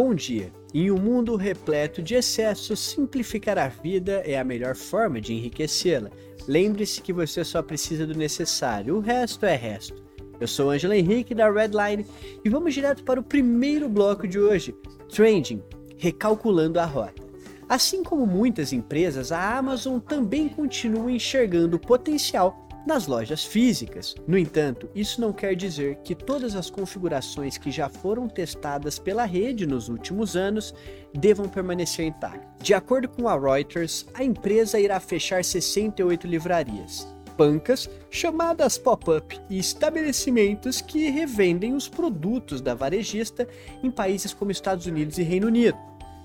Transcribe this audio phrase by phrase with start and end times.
[0.00, 0.52] Bom dia.
[0.72, 6.08] Em um mundo repleto de excessos, simplificar a vida é a melhor forma de enriquecê-la.
[6.46, 10.00] Lembre-se que você só precisa do necessário, o resto é resto.
[10.38, 12.06] Eu sou Angela Henrique da Redline
[12.44, 14.72] e vamos direto para o primeiro bloco de hoje:
[15.08, 15.64] Trending
[15.96, 17.20] recalculando a rota.
[17.68, 24.14] Assim como muitas empresas, a Amazon também continua enxergando potencial nas lojas físicas.
[24.26, 29.24] No entanto, isso não quer dizer que todas as configurações que já foram testadas pela
[29.24, 30.74] rede nos últimos anos
[31.14, 32.48] devam permanecer intactas.
[32.62, 39.58] De acordo com a Reuters, a empresa irá fechar 68 livrarias, bancas, chamadas pop-up e
[39.58, 43.46] estabelecimentos que revendem os produtos da varejista
[43.82, 45.78] em países como Estados Unidos e Reino Unido.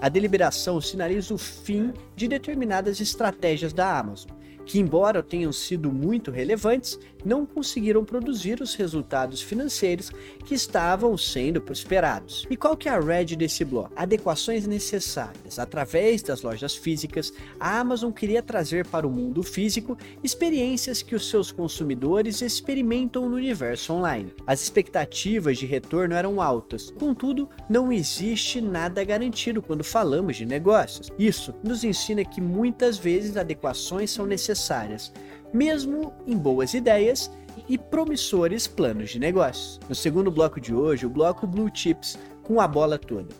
[0.00, 4.30] A deliberação sinaliza o fim de determinadas estratégias da Amazon,
[4.64, 10.10] que, embora tenham sido muito relevantes, não conseguiram produzir os resultados financeiros
[10.44, 12.46] que estavam sendo esperados.
[12.50, 13.92] E qual que é a red desse bloco?
[13.96, 15.58] Adequações necessárias.
[15.58, 21.28] Através das lojas físicas, a Amazon queria trazer para o mundo físico experiências que os
[21.28, 24.32] seus consumidores experimentam no universo online.
[24.46, 31.10] As expectativas de retorno eram altas, contudo, não existe nada garantido quando falamos de negócios.
[31.18, 34.53] Isso nos ensina que muitas vezes adequações são necessárias
[35.52, 37.30] mesmo em boas ideias
[37.68, 39.80] e promissores planos de negócios.
[39.88, 43.34] No segundo bloco de hoje, o bloco Blue Chips com a bola toda.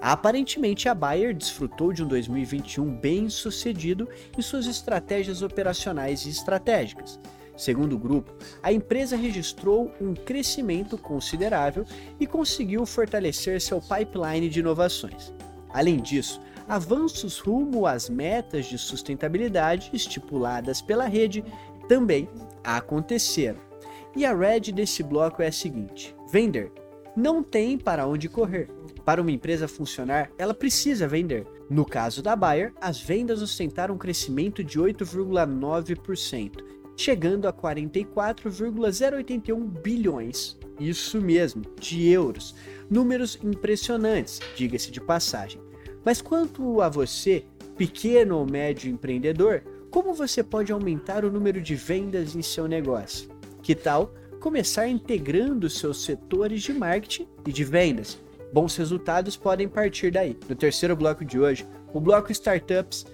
[0.00, 7.20] Aparentemente, a Bayer desfrutou de um 2021 bem sucedido em suas estratégias operacionais e estratégicas.
[7.56, 11.84] Segundo o grupo, a empresa registrou um crescimento considerável
[12.18, 15.32] e conseguiu fortalecer seu pipeline de inovações.
[15.72, 21.44] Além disso, avanços rumo às metas de sustentabilidade estipuladas pela rede
[21.88, 22.28] também
[22.62, 23.58] aconteceram.
[24.16, 26.72] E a red desse bloco é a seguinte: vender
[27.16, 28.68] não tem para onde correr.
[29.04, 31.46] Para uma empresa funcionar, ela precisa vender.
[31.68, 36.64] No caso da Bayer, as vendas ostentaram um crescimento de 8,9%,
[36.96, 40.58] chegando a 44,081 bilhões.
[40.80, 42.54] Isso mesmo, de euros.
[42.88, 45.60] Números impressionantes, diga-se de passagem.
[46.04, 47.44] Mas quanto a você,
[47.76, 53.28] pequeno ou médio empreendedor, como você pode aumentar o número de vendas em seu negócio?
[53.62, 58.18] Que tal começar integrando seus setores de marketing e de vendas?
[58.52, 60.36] Bons resultados podem partir daí.
[60.48, 63.06] No terceiro bloco de hoje, o bloco Startups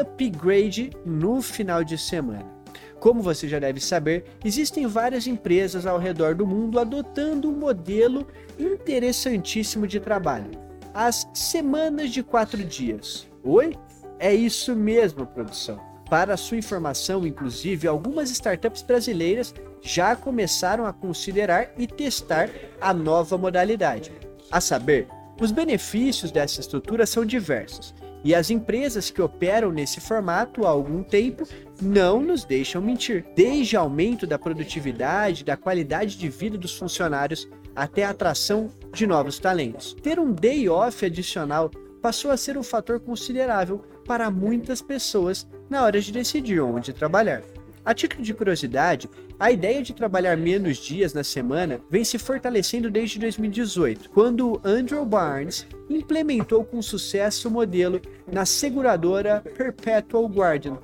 [0.00, 2.52] Upgrade no final de semana.
[3.00, 8.26] Como você já deve saber, existem várias empresas ao redor do mundo adotando um modelo
[8.58, 13.26] interessantíssimo de trabalho as semanas de quatro dias.
[13.42, 13.76] Oi?
[14.20, 15.80] É isso mesmo, produção.
[16.08, 22.48] Para sua informação, inclusive, algumas startups brasileiras já começaram a considerar e testar
[22.80, 24.12] a nova modalidade.
[24.50, 25.08] A saber,
[25.40, 31.02] os benefícios dessa estrutura são diversos e as empresas que operam nesse formato há algum
[31.02, 31.46] tempo
[31.82, 33.26] não nos deixam mentir.
[33.34, 39.38] Desde aumento da produtividade, da qualidade de vida dos funcionários, até a atração de novos
[39.38, 39.94] talentos.
[40.02, 41.70] Ter um day off adicional
[42.00, 47.42] passou a ser um fator considerável para muitas pessoas na hora de decidir onde trabalhar.
[47.84, 52.90] A título de curiosidade, a ideia de trabalhar menos dias na semana vem se fortalecendo
[52.90, 60.78] desde 2018, quando Andrew Barnes implementou com sucesso o modelo na seguradora Perpetual Guardian.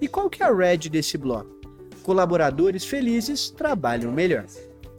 [0.00, 1.58] E qual que é a red desse bloco?
[2.02, 4.46] Colaboradores felizes trabalham melhor.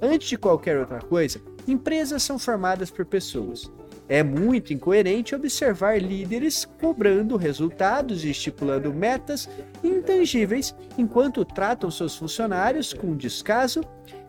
[0.02, 3.70] Antes de qualquer outra coisa, empresas são formadas por pessoas.
[4.08, 9.48] É muito incoerente observar líderes cobrando resultados e estipulando metas
[9.84, 13.84] intangíveis enquanto tratam seus funcionários com descaso,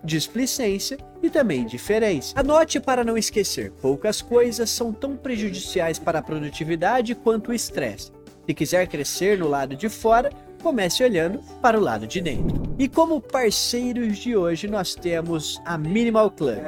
[0.04, 2.38] displicência e também indiferença.
[2.38, 8.12] Anote para não esquecer: poucas coisas são tão prejudiciais para a produtividade quanto o estresse.
[8.46, 10.30] Se quiser crescer no lado de fora,
[10.60, 12.74] comece olhando para o lado de dentro.
[12.78, 16.62] E como parceiros de hoje, nós temos a Minimal Club,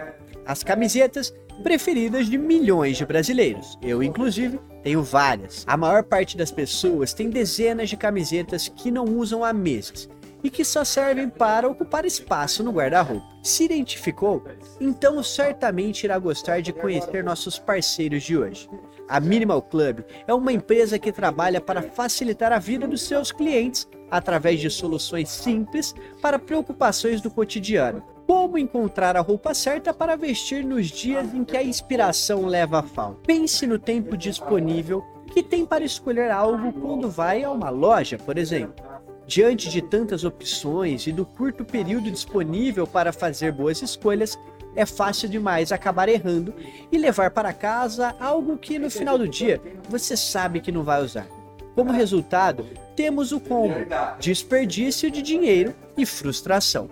[0.44, 1.32] as camisetas
[1.62, 3.78] preferidas de milhões de brasileiros.
[3.80, 5.64] Eu, inclusive, tenho várias.
[5.66, 10.08] A maior parte das pessoas tem dezenas de camisetas que não usam há meses
[10.42, 13.26] e que só servem para ocupar espaço no guarda-roupa.
[13.42, 14.42] Se identificou?
[14.80, 18.68] Então certamente irá gostar de conhecer nossos parceiros de hoje.
[19.08, 23.86] A Minimal Club é uma empresa que trabalha para facilitar a vida dos seus clientes
[24.10, 28.02] através de soluções simples para preocupações do cotidiano.
[28.26, 32.82] Como encontrar a roupa certa para vestir nos dias em que a inspiração leva a
[32.82, 33.20] falta?
[33.26, 38.38] Pense no tempo disponível que tem para escolher algo quando vai a uma loja, por
[38.38, 38.91] exemplo.
[39.32, 44.38] Diante de tantas opções e do curto período disponível para fazer boas escolhas,
[44.76, 46.52] é fácil demais acabar errando
[46.92, 49.58] e levar para casa algo que no final do dia
[49.88, 51.26] você sabe que não vai usar.
[51.74, 53.76] Como resultado, temos o combo:
[54.20, 56.90] desperdício de dinheiro e frustração.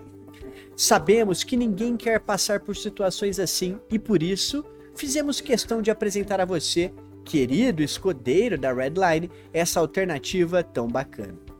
[0.75, 4.65] Sabemos que ninguém quer passar por situações assim e por isso
[4.95, 6.91] fizemos questão de apresentar a você,
[7.23, 11.50] querido escudeiro da Redline, essa alternativa tão bacana.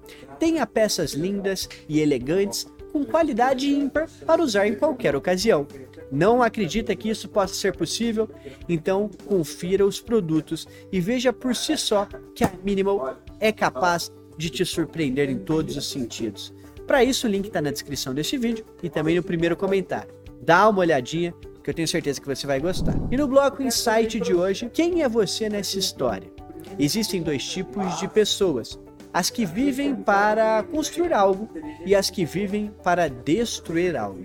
[0.41, 5.67] Tenha peças lindas e elegantes com qualidade ímpar para usar em qualquer ocasião.
[6.11, 8.27] Não acredita que isso possa ser possível?
[8.67, 14.49] Então confira os produtos e veja por si só que a Minimal é capaz de
[14.49, 16.51] te surpreender em todos os sentidos.
[16.88, 20.11] Para isso, o link está na descrição deste vídeo e também no primeiro comentário.
[20.41, 22.95] Dá uma olhadinha que eu tenho certeza que você vai gostar.
[23.11, 26.31] E no bloco Insight de hoje, quem é você nessa história?
[26.79, 28.79] Existem dois tipos de pessoas:
[29.13, 31.49] as que vivem para construir algo
[31.85, 34.21] e as que vivem para destruir algo.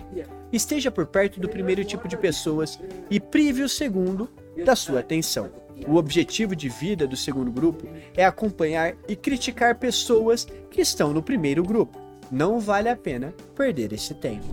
[0.53, 2.79] Esteja por perto do primeiro tipo de pessoas
[3.11, 4.31] e prive o segundo
[4.65, 5.51] da sua atenção.
[5.87, 7.87] O objetivo de vida do segundo grupo
[8.17, 11.99] é acompanhar e criticar pessoas que estão no primeiro grupo.
[12.31, 14.47] Não vale a pena perder esse tempo.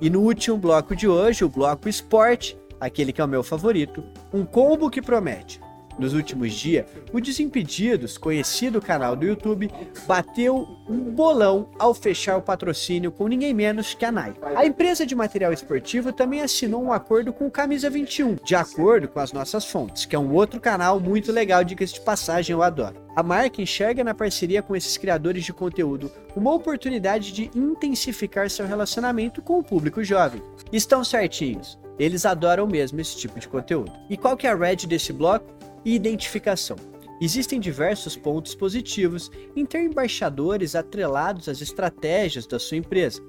[0.00, 4.02] E no último bloco de hoje, o bloco esporte, aquele que é o meu favorito,
[4.32, 5.60] um combo que promete
[6.00, 9.70] nos últimos dias, o Desimpedidos, conhecido canal do YouTube,
[10.06, 14.40] bateu um bolão ao fechar o patrocínio com ninguém menos que a Nike.
[14.56, 19.06] A empresa de material esportivo também assinou um acordo com o Camisa 21, de acordo
[19.06, 22.62] com as nossas fontes, que é um outro canal muito legal, dicas de passagem, eu
[22.62, 22.96] adoro.
[23.14, 28.66] A marca enxerga na parceria com esses criadores de conteúdo uma oportunidade de intensificar seu
[28.66, 30.42] relacionamento com o público jovem.
[30.72, 31.78] Estão certinhos.
[31.98, 33.92] Eles adoram mesmo esse tipo de conteúdo.
[34.08, 35.59] E qual que é a red desse bloco?
[35.84, 36.76] E identificação.
[37.20, 43.22] Existem diversos pontos positivos em ter embaixadores atrelados às estratégias da sua empresa.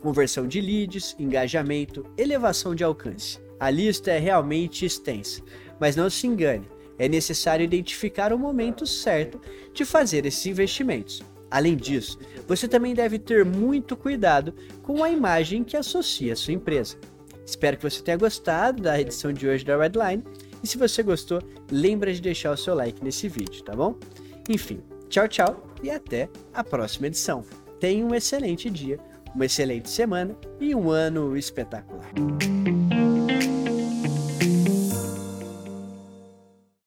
[0.00, 3.40] Conversão de leads, engajamento, elevação de alcance.
[3.58, 5.42] A lista é realmente extensa,
[5.80, 6.68] mas não se engane,
[6.98, 9.40] é necessário identificar o momento certo
[9.72, 11.22] de fazer esses investimentos.
[11.50, 16.54] Além disso, você também deve ter muito cuidado com a imagem que associa a sua
[16.54, 16.96] empresa.
[17.46, 20.24] Espero que você tenha gostado da edição de hoje da Redline
[20.64, 23.96] e se você gostou, lembra de deixar o seu like nesse vídeo, tá bom?
[24.48, 24.80] Enfim,
[25.10, 27.44] tchau, tchau e até a próxima edição.
[27.78, 28.98] Tenha um excelente dia,
[29.34, 32.10] uma excelente semana e um ano espetacular.